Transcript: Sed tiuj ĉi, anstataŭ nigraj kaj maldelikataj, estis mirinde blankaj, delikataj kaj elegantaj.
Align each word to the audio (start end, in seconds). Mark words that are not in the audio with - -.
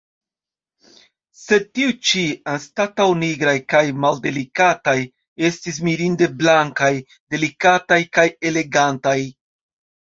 Sed 1.41 1.67
tiuj 1.79 1.89
ĉi, 2.11 2.23
anstataŭ 2.53 3.07
nigraj 3.25 3.55
kaj 3.75 3.83
maldelikataj, 4.07 4.97
estis 5.53 5.81
mirinde 5.91 6.33
blankaj, 6.43 6.93
delikataj 7.35 8.05
kaj 8.19 8.29
elegantaj. 8.53 9.19